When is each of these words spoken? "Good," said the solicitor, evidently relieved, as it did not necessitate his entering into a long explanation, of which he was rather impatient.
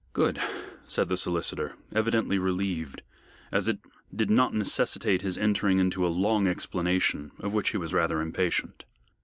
"Good," 0.13 0.41
said 0.87 1.09
the 1.09 1.15
solicitor, 1.15 1.75
evidently 1.93 2.39
relieved, 2.39 3.03
as 3.51 3.67
it 3.67 3.77
did 4.11 4.31
not 4.31 4.51
necessitate 4.51 5.21
his 5.21 5.37
entering 5.37 5.77
into 5.77 6.03
a 6.03 6.09
long 6.09 6.47
explanation, 6.47 7.29
of 7.37 7.53
which 7.53 7.69
he 7.69 7.77
was 7.77 7.93
rather 7.93 8.19
impatient. 8.19 8.85